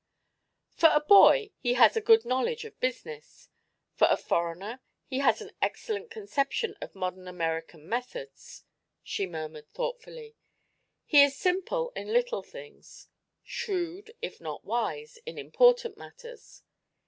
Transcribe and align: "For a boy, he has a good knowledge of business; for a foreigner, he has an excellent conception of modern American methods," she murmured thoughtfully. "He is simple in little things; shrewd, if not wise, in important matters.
"For 0.73 0.89
a 0.91 0.99
boy, 0.99 1.51
he 1.59 1.75
has 1.75 1.95
a 1.95 2.01
good 2.01 2.25
knowledge 2.25 2.65
of 2.65 2.79
business; 2.79 3.49
for 3.93 4.07
a 4.09 4.17
foreigner, 4.17 4.79
he 5.05 5.19
has 5.19 5.41
an 5.41 5.51
excellent 5.61 6.09
conception 6.09 6.75
of 6.81 6.95
modern 6.95 7.27
American 7.27 7.87
methods," 7.87 8.63
she 9.03 9.27
murmured 9.27 9.69
thoughtfully. 9.75 10.35
"He 11.05 11.21
is 11.21 11.37
simple 11.37 11.91
in 11.95 12.07
little 12.07 12.41
things; 12.41 13.09
shrewd, 13.43 14.15
if 14.23 14.41
not 14.41 14.65
wise, 14.65 15.19
in 15.27 15.37
important 15.37 15.99
matters. 15.99 16.63